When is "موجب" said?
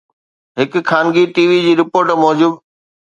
2.25-2.51